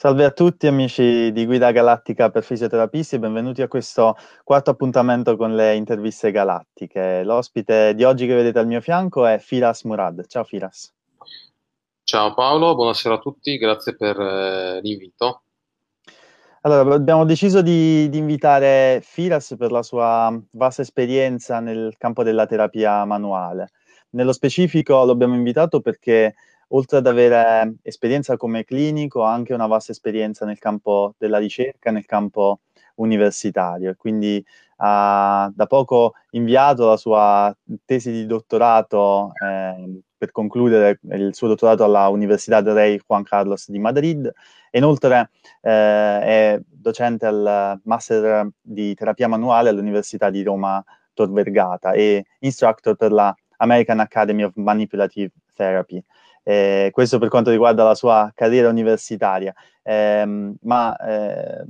[0.00, 5.36] Salve a tutti amici di Guida Galattica per fisioterapisti e benvenuti a questo quarto appuntamento
[5.36, 7.24] con le interviste galattiche.
[7.24, 10.24] L'ospite di oggi che vedete al mio fianco è Firas Murad.
[10.28, 10.94] Ciao Firas.
[12.04, 15.42] Ciao Paolo, buonasera a tutti, grazie per eh, l'invito.
[16.60, 22.46] Allora, abbiamo deciso di, di, invitare Firas per la sua vasta esperienza nel campo della
[22.46, 23.72] terapia manuale.
[24.10, 26.36] Nello specifico lo abbiamo invitato perché
[26.68, 31.90] oltre ad avere esperienza come clinico, ha anche una vasta esperienza nel campo della ricerca,
[31.90, 32.60] nel campo
[32.96, 33.94] universitario.
[33.96, 34.44] Quindi
[34.80, 37.54] ha da poco inviato la sua
[37.84, 43.70] tesi di dottorato eh, per concludere il suo dottorato alla Università del Rey Juan Carlos
[43.70, 44.30] di Madrid
[44.72, 45.30] inoltre
[45.62, 50.82] eh, è docente al Master di Terapia Manuale all'Università di Roma
[51.14, 56.02] Tor Vergata e instructor per la American Academy of Manipulative Therapy
[56.48, 61.62] eh, questo per quanto riguarda la sua carriera universitaria, eh, ma eh,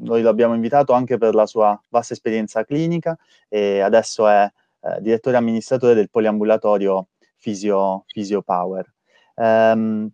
[0.00, 3.16] noi l'abbiamo invitato anche per la sua vasta esperienza clinica
[3.48, 7.06] e adesso è eh, direttore amministratore del poliambulatorio
[7.40, 8.92] Physio, Physio Power.
[9.36, 10.10] Um,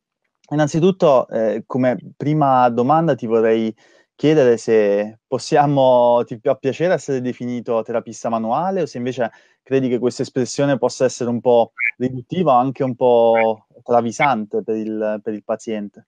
[0.51, 3.75] innanzitutto, eh, come prima domanda ti vorrei
[4.15, 9.31] chiedere se possiamo, ti può piacere essere definito terapista manuale o se invece
[9.63, 15.21] credi che questa espressione possa essere un po' riduttiva anche un po' travisante per il,
[15.23, 16.07] per il paziente?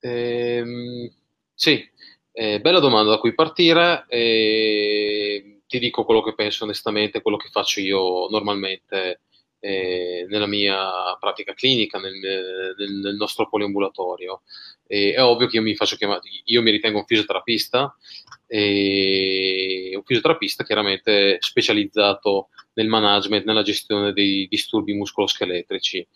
[0.00, 1.10] Ehm,
[1.54, 1.84] sì,
[2.32, 4.04] eh, bella domanda da cui partire.
[4.08, 9.22] Eh, ti dico quello che penso onestamente, quello che faccio io normalmente
[9.58, 12.14] eh, nella mia pratica clinica, nel,
[12.76, 14.42] nel, nel nostro poliambulatorio.
[14.86, 17.94] E è ovvio che io mi faccio chiamare, io mi ritengo un fisioterapista,
[18.46, 26.06] e un fisioterapista chiaramente specializzato nel management, nella gestione dei disturbi muscoloscheletrici.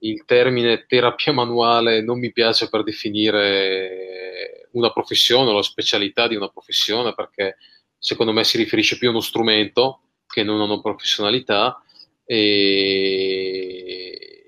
[0.00, 6.36] Il termine terapia manuale non mi piace per definire una professione o la specialità di
[6.36, 7.56] una professione perché
[7.98, 11.82] secondo me si riferisce più a uno strumento che non a una professionalità
[12.24, 12.50] e,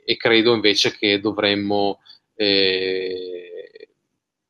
[0.05, 2.01] e credo invece che dovremmo
[2.37, 3.89] eh,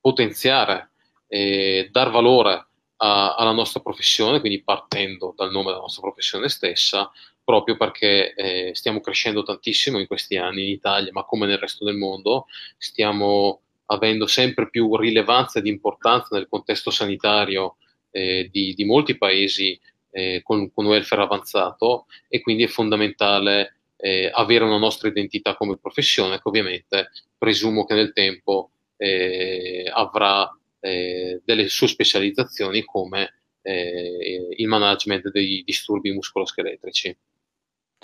[0.01, 0.91] potenziare
[1.27, 2.70] e dar valore
[3.03, 7.11] alla nostra professione, quindi partendo dal nome della nostra professione stessa,
[7.43, 11.85] proprio perché eh, stiamo crescendo tantissimo in questi anni in Italia, ma come nel resto
[11.85, 12.47] del mondo,
[12.77, 17.77] stiamo avendo sempre più rilevanza ed importanza nel contesto sanitario
[18.11, 19.79] eh, di, di, molti paesi
[20.11, 25.79] eh, con, con welfare avanzato e quindi è fondamentale eh, avere una nostra identità come
[25.79, 34.49] professione che ovviamente presumo che nel tempo eh, avrà eh, delle sue specializzazioni come eh,
[34.57, 37.17] il management dei disturbi muscoloscheletrici.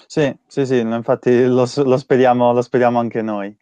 [0.06, 3.56] Sì, sì, sì, infatti lo, lo, speriamo, lo speriamo anche noi.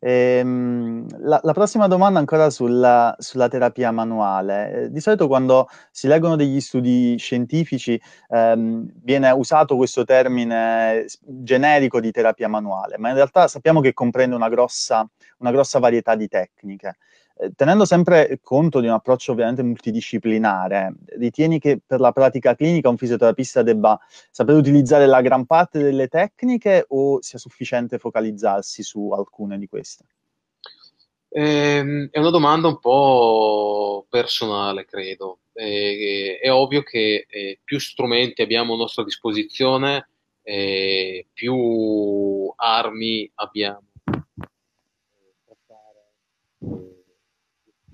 [0.00, 4.72] Ehm, la, la, prossima domanda ancora sulla, sulla terapia manuale.
[4.72, 7.98] Eh, di solito quando si leggono degli studi scientifici
[8.28, 14.36] ehm, viene usato questo termine generico di terapia manuale, ma in realtà sappiamo che comprende
[14.36, 15.08] una grossa,
[15.38, 16.96] una grossa varietà di tecniche.
[17.36, 22.88] Eh, tenendo sempre conto di un approccio ovviamente multidisciplinare, ritieni che per la pratica clinica
[22.88, 23.98] un fisioterapista debba
[24.30, 30.04] sapere utilizzare la gran parte delle tecniche o sia sufficiente focalizzarsi su alcune di queste?
[31.28, 35.40] Eh, è una domanda un po' personale, credo.
[35.52, 40.08] Eh, è ovvio che eh, più strumenti abbiamo a nostra disposizione,
[40.42, 43.82] eh, più armi abbiamo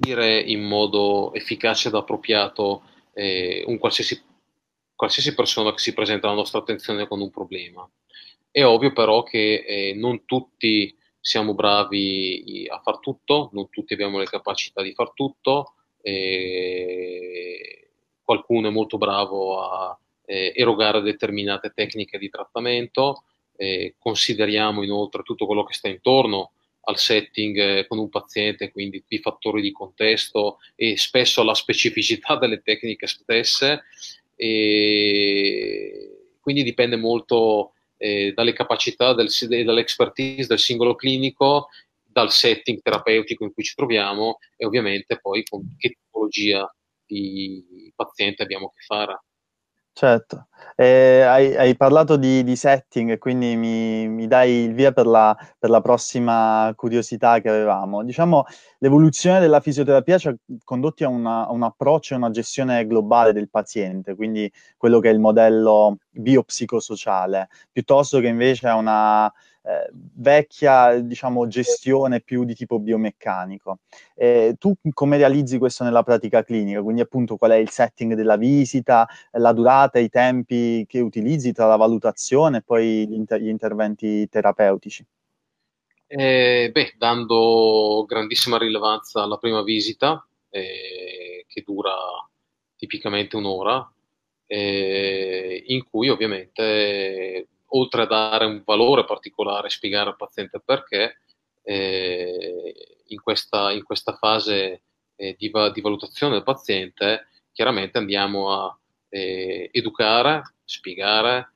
[0.00, 4.20] gestire in modo efficace ed appropriato eh, un qualsiasi,
[4.94, 7.88] qualsiasi, persona che si presenta alla nostra attenzione con un problema.
[8.50, 14.18] È ovvio però che eh, non tutti siamo bravi a far tutto, non tutti abbiamo
[14.18, 17.90] le capacità di far tutto, eh,
[18.22, 23.24] qualcuno è molto bravo a eh, erogare determinate tecniche di trattamento,
[23.56, 26.52] eh, consideriamo inoltre tutto quello che sta intorno
[26.82, 32.36] al setting eh, con un paziente, quindi i fattori di contesto e spesso alla specificità
[32.38, 33.82] delle tecniche stesse.
[34.36, 36.10] E
[36.40, 41.68] quindi dipende molto eh, dalle capacità del, dall'expertise del singolo clinico,
[42.02, 46.68] dal setting terapeutico in cui ci troviamo e ovviamente poi con che tipologia
[47.06, 49.20] di paziente abbiamo a che fare.
[49.92, 50.46] Certo,
[50.76, 55.36] eh, hai, hai, parlato di, di, setting, quindi mi, mi dai il via per la,
[55.58, 58.02] per la, prossima curiosità che avevamo.
[58.02, 58.44] Diciamo,
[58.78, 63.32] l'evoluzione della fisioterapia ci ha condotti a, una, a un approccio e una gestione globale
[63.32, 69.30] del paziente, quindi quello che è il modello biopsicosociale, piuttosto che invece a una
[69.62, 73.78] eh, vecchia diciamo, gestione più di tipo biomeccanico.
[74.14, 76.82] Eh, tu come realizzi questo nella pratica clinica?
[76.82, 81.66] Quindi appunto qual è il setting della visita, la durata, i tempi che utilizzi tra
[81.66, 85.04] la valutazione e poi gli, inter- gli interventi terapeutici?
[86.12, 91.94] Eh, beh, dando grandissima rilevanza alla prima visita, eh, che dura
[92.76, 93.88] tipicamente un'ora,
[94.46, 101.20] eh, in cui ovviamente, oltre a dare un valore particolare, spiegare al paziente perché,
[101.62, 102.74] eh,
[103.06, 104.82] in questa, in, questa, fase
[105.16, 108.78] eh, di, di, valutazione del paziente, chiaramente andiamo a
[109.08, 111.52] eh, educare, spiegare,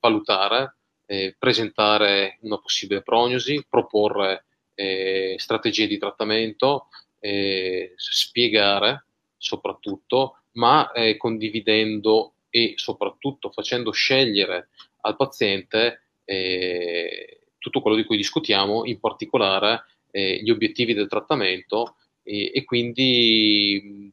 [0.00, 0.78] valutare
[1.10, 4.44] eh, presentare una possibile prognosi, proporre
[4.74, 6.88] eh, strategie di trattamento,
[7.18, 9.06] eh, spiegare
[9.38, 14.68] soprattutto, ma eh, condividendo e soprattutto facendo scegliere
[15.02, 21.96] al paziente eh, tutto quello di cui discutiamo, in particolare eh, gli obiettivi del trattamento
[22.22, 24.12] e, e quindi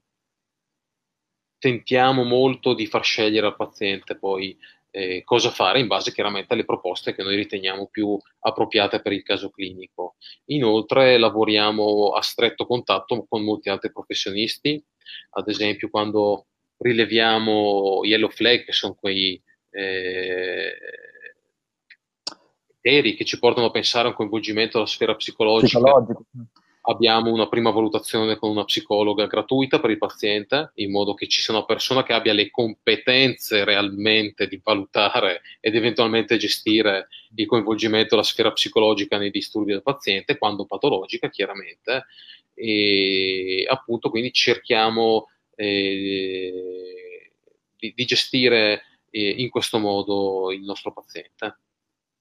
[1.58, 4.58] tentiamo molto di far scegliere al paziente poi
[4.92, 9.24] eh, cosa fare in base chiaramente alle proposte che noi riteniamo più appropriate per il
[9.24, 10.16] caso clinico.
[10.46, 14.82] Inoltre lavoriamo a stretto contatto con molti altri professionisti,
[15.32, 16.46] ad esempio quando
[16.78, 19.42] rileviamo yellow flag, che sono quei
[19.72, 20.74] eh,
[22.86, 25.80] criteri che ci portano a pensare a un coinvolgimento della sfera psicologica.
[25.80, 26.26] Psicologico
[26.88, 31.42] abbiamo una prima valutazione con una psicologa gratuita per il paziente, in modo che ci
[31.42, 38.10] sia una persona che abbia le competenze realmente di valutare ed eventualmente gestire il coinvolgimento
[38.12, 42.06] della sfera psicologica nei disturbi del paziente, quando patologica chiaramente,
[42.54, 47.32] e appunto quindi cerchiamo eh,
[47.76, 51.60] di, di, gestire eh, in questo modo il nostro paziente.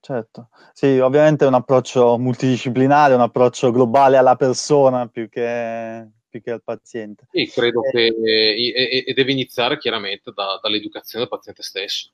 [0.00, 6.42] Certo, sì, ovviamente è un approccio multidisciplinare, un approccio globale alla persona più che, più
[6.42, 7.26] che al paziente.
[7.30, 12.10] Sì, credo eh, che e, e deve iniziare chiaramente da, dall'educazione del paziente stesso.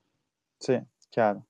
[0.57, 1.47] Sì, chiaro.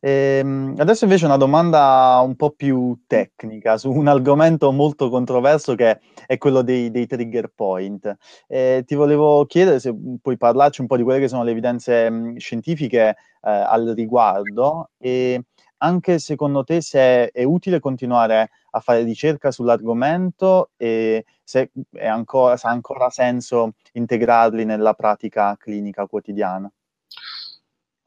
[0.00, 5.98] Ehm, adesso invece una domanda un po' più tecnica su un argomento molto controverso che
[6.26, 8.16] è quello dei, dei trigger point.
[8.46, 9.92] E ti volevo chiedere se
[10.22, 13.16] puoi parlarci un po' di quelle che sono le evidenze mh, scientifiche eh,
[13.50, 15.42] al riguardo e
[15.80, 21.70] anche secondo te se è utile continuare a fare ricerca sull'argomento e se,
[22.02, 26.70] ancora, se ha ancora senso integrarli nella pratica clinica quotidiana.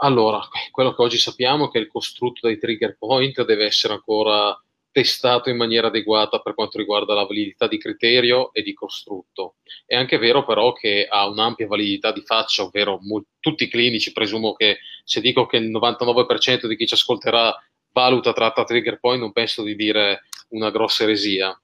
[0.03, 4.59] Allora, quello che oggi sappiamo è che il costrutto dei trigger point deve essere ancora
[4.89, 9.57] testato in maniera adeguata per quanto riguarda la validità di criterio e di costrutto.
[9.86, 14.12] È anche vero però che ha un'ampia validità di faccia, ovvero mo- tutti i clinici,
[14.12, 17.56] presumo che se dico che il 99% di chi ci ascolterà
[17.94, 21.56] valuta tratta trigger point, non penso di dire una grossa eresia.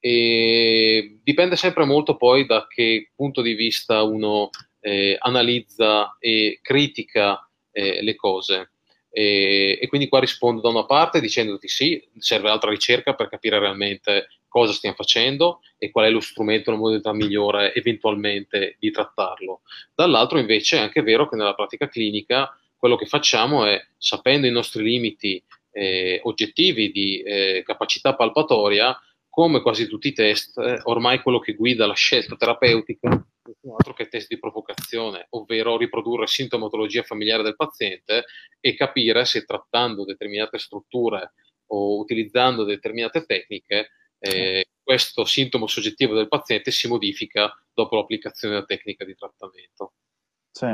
[0.00, 4.50] E dipende sempre molto poi da che punto di vista uno
[4.80, 7.47] eh, analizza e critica
[7.78, 8.72] eh, le cose.
[9.10, 13.58] E, e, quindi qua rispondo da una parte dicendoti sì, serve altra ricerca per capire
[13.58, 19.60] realmente cosa stiamo facendo e qual è lo strumento, la modalità migliore eventualmente di trattarlo.
[19.94, 24.52] Dall'altro invece è anche vero che nella pratica clinica quello che facciamo è, sapendo i
[24.52, 25.42] nostri limiti
[25.72, 28.98] eh, oggettivi di eh, capacità palpatoria,
[29.28, 33.24] come quasi tutti i test, eh, ormai quello che guida la scelta terapeutica
[33.62, 38.24] non altro che test di provocazione, ovvero riprodurre sintomatologia familiare del paziente
[38.60, 41.32] e capire se trattando determinate strutture
[41.66, 48.66] o utilizzando determinate tecniche eh, questo sintomo soggettivo del paziente si modifica dopo l'applicazione della
[48.66, 49.92] tecnica di trattamento.
[50.58, 50.66] Sì,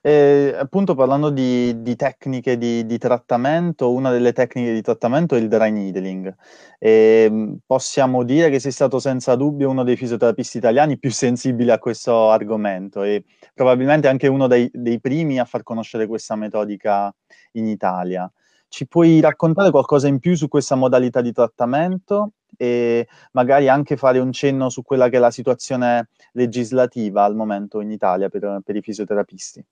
[0.00, 5.38] e appunto parlando di, di tecniche di, di, trattamento, una delle tecniche di trattamento è
[5.40, 6.32] il dry needling.
[6.78, 11.72] E ehm, possiamo dire che sei stato senza dubbio uno dei fisioterapisti italiani più sensibili
[11.72, 17.12] a questo argomento e probabilmente anche uno dei, dei primi a far conoscere questa metodica
[17.54, 18.30] in Italia.
[18.74, 24.18] Ci puoi raccontare qualcosa in più su questa modalità di trattamento e magari anche fare
[24.18, 28.74] un cenno su quella che è la situazione legislativa al momento in Italia per, per
[28.74, 29.64] i fisioterapisti?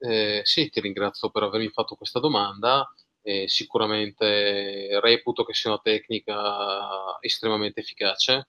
[0.00, 2.86] Eh, sì, ti ringrazio per avermi fatto questa domanda.
[3.22, 8.48] Eh, sicuramente reputo che sia una tecnica estremamente efficace,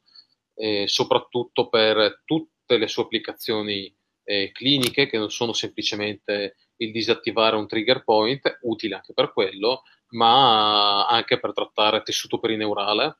[0.55, 7.55] eh, soprattutto per tutte le sue applicazioni eh, cliniche, che non sono semplicemente il disattivare
[7.55, 13.17] un trigger point, utile anche per quello, ma anche per trattare tessuto perineurale,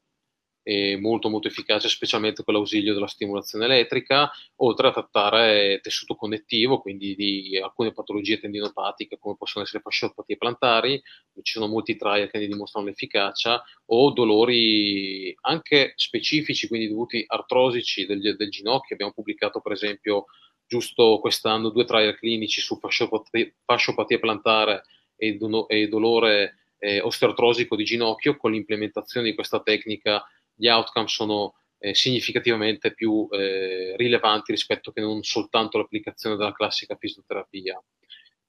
[0.99, 7.15] molto molto efficace specialmente con l'ausilio della stimolazione elettrica, oltre a trattare tessuto connettivo, quindi
[7.15, 11.01] di alcune patologie tendinopatiche come possono essere fasciopatie plantari,
[11.41, 18.05] ci sono molti trial che ne dimostrano l'efficacia, o dolori anche specifici, quindi dovuti artrosici
[18.05, 18.95] del, del ginocchio.
[18.95, 20.25] Abbiamo pubblicato per esempio
[20.65, 24.83] giusto quest'anno due trial clinici su fasciopatia, fasciopatia plantare
[25.15, 31.07] e, do, e dolore eh, osteoartrosico di ginocchio con l'implementazione di questa tecnica gli outcome
[31.07, 37.81] sono eh, significativamente più eh, rilevanti rispetto che non soltanto l'applicazione della classica fisioterapia.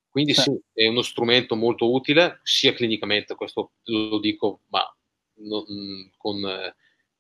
[0.08, 0.42] Quindi sì.
[0.42, 4.82] sì, è uno strumento molto utile, sia clinicamente, questo lo dico, ma
[5.38, 5.64] non,
[6.16, 6.44] con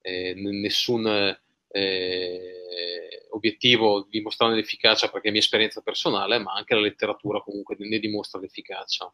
[0.00, 1.36] eh, nessun
[1.76, 7.74] eh, obiettivo di dimostrare l'efficacia perché è mia esperienza personale, ma anche la letteratura comunque
[7.78, 9.12] ne dimostra l'efficacia.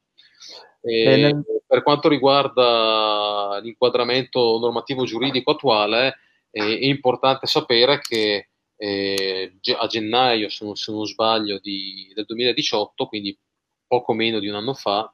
[0.83, 1.43] Nel...
[1.67, 6.19] Per quanto riguarda l'inquadramento normativo giuridico attuale,
[6.51, 13.07] è importante sapere che eh, a gennaio, se non, se non sbaglio, di, del 2018,
[13.07, 13.39] quindi
[13.87, 15.13] poco meno di un anno fa,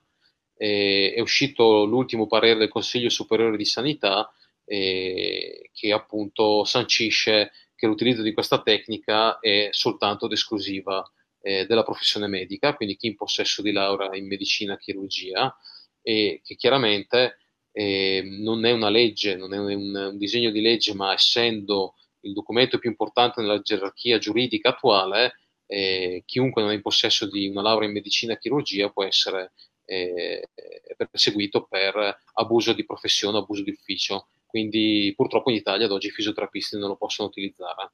[0.56, 4.32] eh, è uscito l'ultimo parere del Consiglio Superiore di Sanità
[4.66, 11.08] eh, che appunto sancisce che l'utilizzo di questa tecnica è soltanto ed esclusiva
[11.42, 15.54] eh, della professione medica, quindi chi in possesso di laurea in medicina chirurgia,
[16.02, 17.38] e che chiaramente
[17.72, 22.32] eh, non è una legge, non è un, un, disegno di legge, ma essendo il
[22.32, 25.34] documento più importante nella gerarchia giuridica attuale,
[25.66, 29.52] eh, chiunque non è in possesso di una laurea in medicina chirurgia può essere
[29.84, 30.48] eh,
[30.96, 36.10] perseguito per abuso di professione, abuso di ufficio quindi purtroppo in Italia ad oggi i
[36.10, 37.92] fisioterapisti non lo possono utilizzare.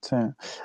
[0.00, 0.16] Sì.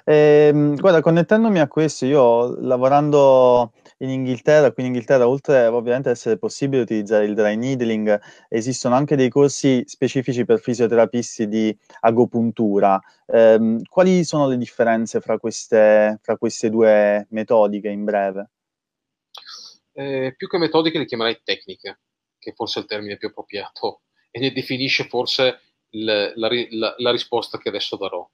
[0.06, 6.16] Eh, guarda, connettendomi a questo, io lavorando in Inghilterra, qui in Inghilterra, oltre ovviamente ad
[6.16, 12.98] essere possibile utilizzare il dry needling, esistono anche dei corsi specifici per fisioterapisti di agopuntura.
[13.26, 18.52] Eh, quali sono le differenze fra queste, fra queste due metodiche in breve?
[19.92, 22.00] Eh, più che metodiche le chiamerei tecniche,
[22.40, 24.04] che forse è il termine più appropriato
[24.36, 25.62] e ne definisce forse
[25.92, 28.28] il, la, la, la, risposta che adesso darò.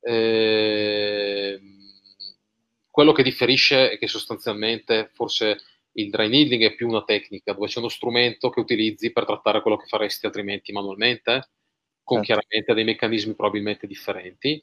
[0.00, 1.60] Eh,
[2.90, 5.58] quello che differisce è che sostanzialmente forse
[5.92, 9.62] il dry needling è più una tecnica dove c'è uno strumento che utilizzi per trattare
[9.62, 11.50] quello che faresti altrimenti manualmente,
[12.02, 12.40] con certo.
[12.40, 14.60] chiaramente dei meccanismi probabilmente differenti.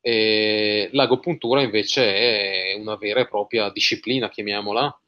[0.00, 5.00] E l'agopuntura invece è una vera e propria disciplina, chiamiamola,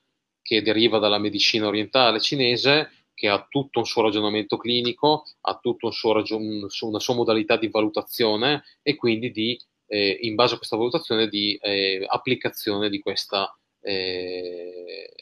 [0.42, 5.86] che deriva dalla medicina orientale cinese che ha tutto un suo ragionamento clinico, ha tutta
[5.86, 10.76] un ragion- una sua modalità di valutazione e quindi di, eh, in base a questa
[10.76, 15.12] valutazione di eh, applicazione di questa, eh,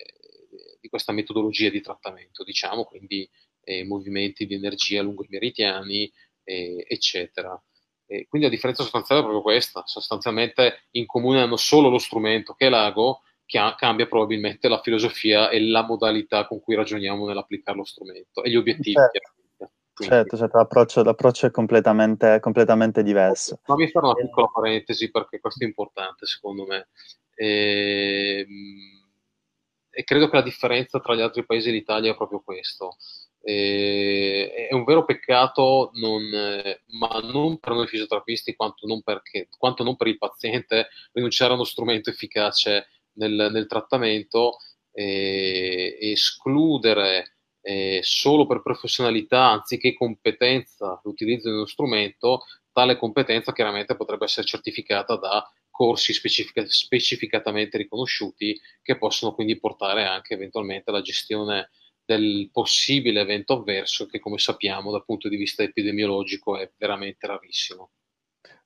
[0.79, 3.27] di questa, metodologia di trattamento, diciamo, quindi
[3.65, 6.13] eh, movimenti di energia lungo i meridiani,
[6.45, 7.59] eh, eccetera.
[8.29, 12.67] quindi la differenza sostanziale è proprio questa, sostanzialmente in comune hanno solo lo strumento che
[12.67, 18.43] è l'ago, cambia probabilmente la filosofia e la modalità con cui ragioniamo nell'applicare lo strumento
[18.43, 18.93] e gli obiettivi.
[18.93, 19.35] Certo.
[19.99, 23.61] Certo, certo l'approccio, l'approccio, è completamente, completamente diverso.
[23.63, 26.89] Fammi fare una piccola parentesi perché questo è importante secondo me.
[27.35, 29.05] E, ehm,
[29.89, 32.97] e credo che la differenza tra gli altri paesi l'Italia è proprio questo.
[33.41, 36.23] E, è un vero peccato, non,
[36.99, 41.55] ma non per noi fisioterapisti quanto non, perché, quanto non per il paziente, rinunciare a
[41.55, 44.59] uno strumento efficace nel, nel trattamento,
[44.93, 53.97] eh, escludere eh, solo per professionalità anziché competenza l'utilizzo di uno strumento, tale competenza chiaramente
[53.97, 61.03] potrebbe essere certificata da corsi specific- specificatamente riconosciuti che possono quindi portare anche eventualmente alla
[61.03, 61.71] gestione
[62.05, 67.91] del possibile evento avverso che come sappiamo dal punto di vista epidemiologico è veramente rarissimo.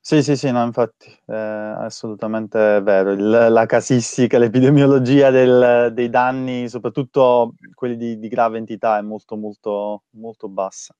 [0.03, 3.11] Sì, sì, sì, no, infatti è assolutamente vero.
[3.11, 9.35] Il, la casistica, l'epidemiologia del, dei danni, soprattutto quelli di, di, grave entità, è molto,
[9.37, 10.95] molto, molto bassa.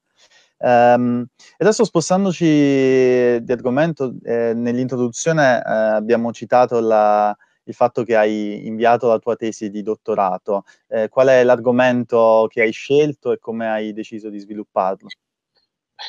[0.58, 1.26] Um,
[1.58, 9.08] adesso spostandoci di argomento, eh, nell'introduzione eh, abbiamo citato la, il fatto che hai inviato
[9.08, 10.64] la tua tesi di dottorato.
[10.88, 15.08] Eh, qual è l'argomento che hai scelto e come hai deciso di svilupparlo?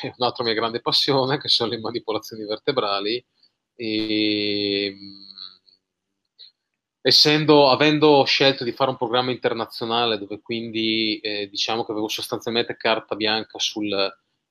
[0.17, 3.23] un'altra mia grande passione, che sono le manipolazioni vertebrali.
[3.75, 4.95] E,
[7.01, 12.77] essendo, avendo scelto di fare un programma internazionale dove quindi eh, diciamo che avevo sostanzialmente
[12.77, 13.91] carta bianca sul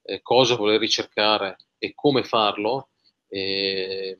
[0.02, 2.90] eh, cosa voler ricercare e come farlo,
[3.28, 4.18] eh,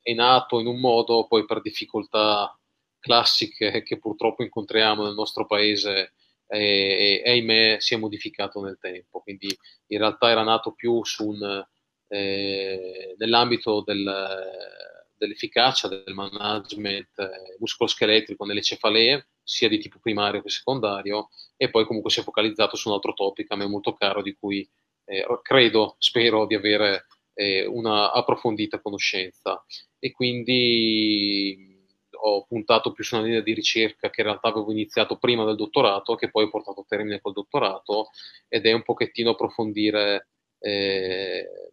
[0.00, 2.58] è nato in un modo poi per difficoltà
[2.98, 6.14] classiche che purtroppo incontriamo nel nostro paese
[6.48, 9.20] e, e ahimè si è modificato nel tempo.
[9.20, 9.48] Quindi
[9.88, 11.66] in realtà era nato più un,
[12.08, 14.04] eh, nell'ambito del,
[15.16, 21.84] dell'efficacia del management eh, muscoloscheletrico nelle cefalee, sia di tipo primario che secondario, e poi
[21.84, 24.68] comunque si è focalizzato su un altro topic a me molto caro di cui
[25.04, 29.64] eh, credo, spero di avere eh, una approfondita conoscenza.
[29.98, 31.75] E quindi
[32.18, 35.56] ho puntato più su una linea di ricerca che in realtà avevo iniziato prima del
[35.56, 38.10] dottorato, che poi ho portato a termine col dottorato,
[38.48, 41.72] ed è un pochettino approfondire eh,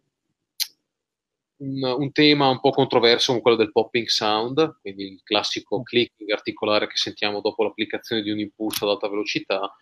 [1.56, 6.30] un, un, tema un po' controverso come quello del popping sound, quindi il classico clicking
[6.30, 9.74] articolare che sentiamo dopo l'applicazione di un impulso ad alta velocità,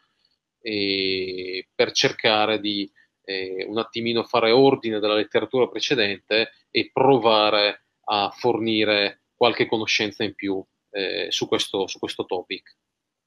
[0.62, 2.88] per cercare di
[3.25, 10.37] eh, un attimino fare ordine della letteratura precedente e provare a fornire qualche conoscenza in
[10.37, 12.76] più eh, su, questo, su questo topic.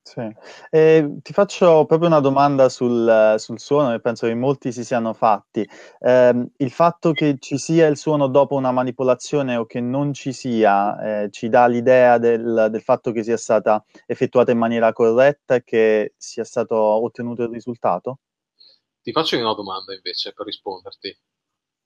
[0.01, 0.21] Sì.
[0.69, 5.11] Eh, ti faccio proprio una domanda sul, sul, suono che penso che molti si siano
[5.11, 5.67] fatti.
[5.99, 10.31] Eh, il fatto che ci sia il suono dopo una manipolazione o che non ci
[10.31, 15.55] sia eh, ci dà l'idea del, del, fatto che sia stata effettuata in maniera corretta
[15.55, 18.19] e che sia stato ottenuto il risultato?
[19.01, 21.13] Ti faccio una domanda invece per risponderti.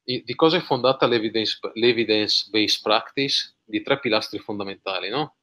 [0.03, 3.57] Di cosa è fondata l'evidence-based l'evidence practice?
[3.69, 5.35] Di tre pilastri fondamentali, no?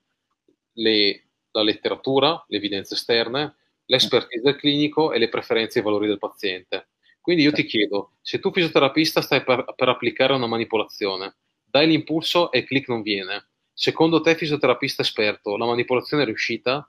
[0.72, 3.56] Le la letteratura, le evidenze esterne,
[3.86, 6.88] l'expertise del clinico e le preferenze e i valori del paziente.
[7.20, 12.52] Quindi io ti chiedo, se tu fisioterapista stai per, per applicare una manipolazione, dai l'impulso
[12.52, 13.48] e il click non viene.
[13.72, 16.88] Secondo te, fisioterapista esperto, la manipolazione è riuscita?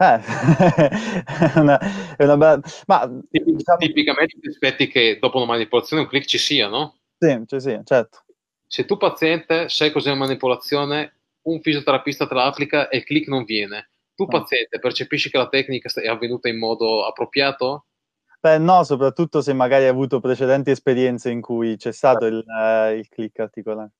[0.00, 0.20] Eh,
[1.54, 1.78] è una,
[2.16, 2.60] è una bella...
[2.86, 3.78] Ma, diciamo...
[3.78, 6.98] Tipicamente ti aspetti che dopo una manipolazione un click ci sia, no?
[7.18, 8.24] Sì, sì, certo.
[8.70, 13.26] Se tu paziente sai cos'è una manipolazione, un fisioterapista te la applica e il click
[13.26, 13.90] non viene.
[14.14, 14.26] Tu ah.
[14.26, 17.86] paziente percepisci che la tecnica è avvenuta in modo appropriato?
[18.40, 22.94] Beh, no, soprattutto se magari hai avuto precedenti esperienze in cui c'è stato il, uh,
[22.94, 23.92] il click articolare.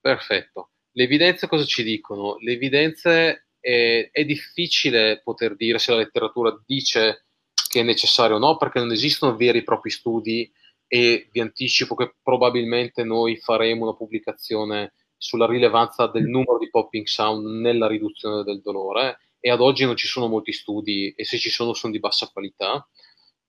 [0.00, 0.70] Perfetto.
[0.92, 2.36] Le evidenze cosa ci dicono?
[2.38, 7.26] Le evidenze è, è, difficile poter dire se la letteratura dice
[7.68, 10.50] che è necessario o no, perché non esistono veri e propri studi
[10.94, 17.04] e vi anticipo che probabilmente noi faremo una pubblicazione sulla rilevanza del numero di popping
[17.06, 21.36] sound nella riduzione del dolore e ad oggi non ci sono molti studi e se
[21.36, 22.88] ci sono sono di bassa qualità.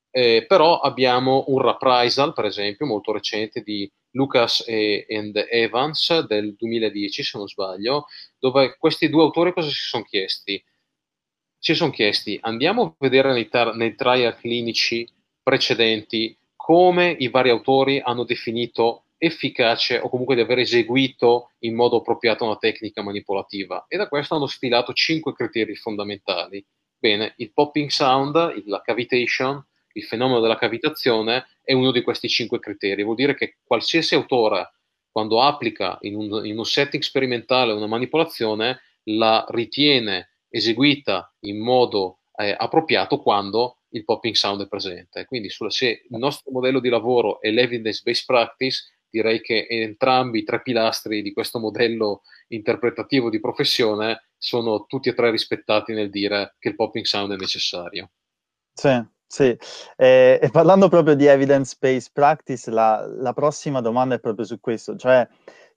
[0.10, 7.21] Eh, però abbiamo un reprisal, per esempio, molto recente di Lucas e Evans del 2010,
[7.21, 8.08] se non sbaglio,
[8.39, 10.60] dove questi due autori cosa si sono chiesti?
[11.60, 15.08] Si sono chiesti, andiamo a vedere nei, tar- nei trial clinici
[15.43, 21.97] precedenti come i vari autori hanno definito efficace o comunque di aver eseguito in modo
[21.97, 26.65] appropriato una tecnica manipolativa e da questo hanno stilato cinque criteri fondamentali.
[26.97, 32.58] Bene, il popping sound, la cavitation, il fenomeno della cavitazione è uno di questi cinque
[32.58, 33.04] criteri.
[33.04, 34.73] Vuol dire che qualsiasi autore,
[35.12, 42.21] quando applica in un, in un setting sperimentale una manipolazione, la ritiene eseguita in modo
[42.38, 45.25] eh, appropriato quando il popping sound è presente.
[45.25, 50.62] Quindi se il nostro modello di lavoro è l'evidence-based practice, direi che entrambi i tre
[50.62, 56.69] pilastri di questo modello interpretativo di professione sono tutti e tre rispettati nel dire che
[56.69, 58.12] il popping sound è necessario.
[58.73, 59.58] Sì, sì.
[59.95, 64.97] Eh, e parlando proprio di evidence-based practice, la, la prossima domanda è proprio su questo,
[64.97, 65.25] cioè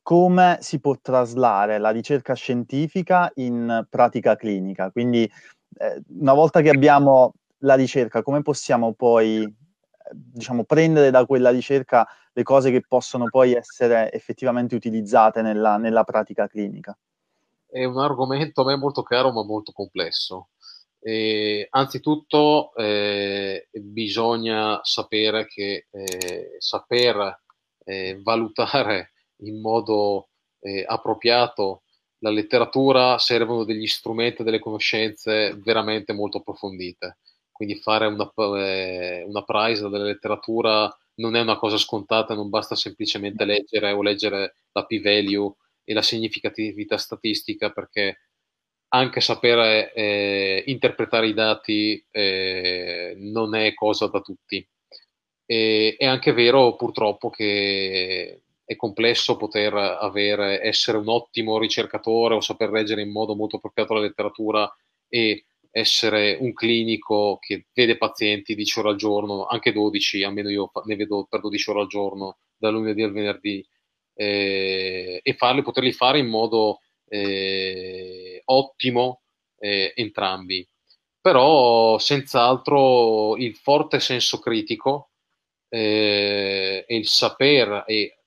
[0.02, 4.90] come si può traslare la ricerca scientifica in pratica clinica.
[4.90, 5.30] Quindi
[5.78, 9.52] eh, una volta che abbiamo la ricerca, come possiamo poi
[10.12, 16.04] diciamo, prendere da quella ricerca le cose che possono poi essere effettivamente utilizzate nella, nella
[16.04, 16.96] pratica clinica?
[17.66, 20.50] È un argomento a me molto caro ma molto complesso.
[21.00, 27.40] E, anzitutto eh, bisogna sapere che eh, saper
[27.84, 30.28] eh, valutare in modo
[30.60, 31.82] eh, appropriato
[32.20, 37.18] la letteratura servono degli strumenti, delle conoscenze veramente molto approfondite
[37.58, 42.76] quindi fare una, eh, una prize della letteratura non è una cosa scontata, non basta
[42.76, 48.20] semplicemente leggere o leggere la p-value e la significatività statistica perché
[48.90, 54.64] anche sapere eh, interpretare i dati eh, non è cosa da tutti.
[55.44, 62.40] E, è anche vero purtroppo che è complesso poter avere, essere un ottimo ricercatore o
[62.40, 64.72] saper leggere in modo molto appropriato la letteratura
[65.08, 70.70] e essere un clinico che vede pazienti 10 ore al giorno, anche 12, almeno io
[70.84, 73.66] ne vedo per 12 ore al giorno, dal lunedì al venerdì,
[74.14, 79.22] eh, e farli, poterli fare in modo eh, ottimo
[79.58, 80.66] eh, entrambi.
[81.20, 85.10] Però senz'altro il forte senso critico,
[85.68, 88.18] eh, e il saper e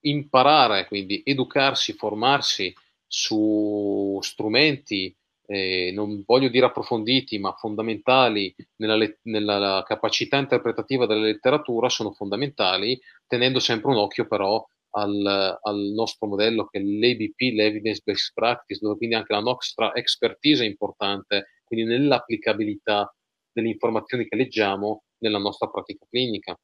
[0.00, 2.72] imparare, quindi educarsi, formarsi
[3.06, 5.14] su strumenti,
[5.50, 13.00] eh, non voglio dire approfonditi, ma fondamentali nella, nella, capacità interpretativa della letteratura, sono fondamentali,
[13.26, 18.80] tenendo sempre un occhio però al, al nostro modello che è l'ABP, l'Evidence Based Practice,
[18.82, 23.10] dove quindi anche la nostra expertise è importante, quindi nell'applicabilità
[23.50, 26.58] delle informazioni che leggiamo nella nostra pratica clinica.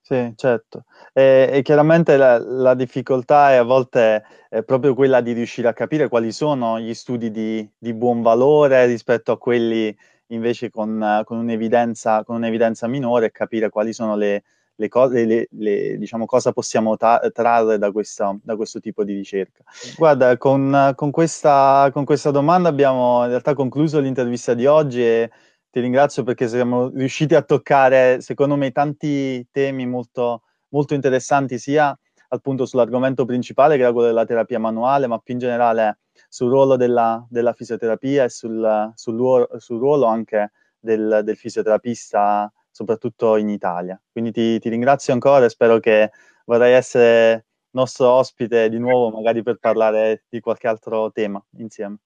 [0.00, 0.84] Sì, certo.
[1.12, 5.72] E, e chiaramente la, la, difficoltà è a volte è proprio quella di riuscire a
[5.72, 9.94] capire quali sono gli studi di, di buon valore rispetto a quelli
[10.28, 14.42] invece con, con, un'evidenza, con un'evidenza minore e capire quali sono le,
[14.74, 19.14] le cose, le, le, diciamo, cosa possiamo ta- trarre da, questa, da, questo tipo di
[19.14, 19.62] ricerca.
[19.96, 25.30] Guarda, con, con, questa, con questa domanda abbiamo in realtà concluso l'intervista di oggi e
[25.72, 31.98] ti ringrazio perché siamo riusciti a toccare, secondo me, tanti temi molto, molto interessanti, sia
[32.28, 36.76] appunto sull'argomento principale, che era quello della terapia manuale, ma più in generale sul ruolo
[36.76, 43.98] della, della fisioterapia e sul, sul, sul, ruolo anche del, del, fisioterapista, soprattutto in Italia.
[44.12, 46.10] Quindi ti, ti ringrazio ancora e spero che
[46.44, 51.96] vorrai essere nostro ospite di nuovo, magari per parlare di qualche altro tema insieme.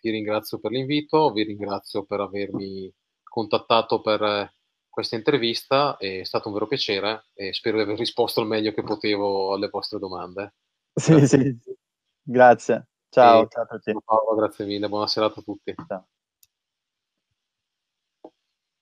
[0.00, 2.90] Ti ringrazio per l'invito, vi ringrazio per avermi
[3.32, 4.54] contattato per eh,
[4.90, 8.82] questa intervista, è stato un vero piacere e spero di aver risposto al meglio che
[8.82, 10.54] potevo alle vostre domande.
[10.92, 11.38] Sì, grazie.
[11.62, 11.76] sì,
[12.22, 12.88] grazie.
[13.08, 13.96] Ciao, ciao a tutti.
[14.04, 15.74] Paolo, grazie mille, buona serata a tutti.
[15.86, 16.06] Ciao.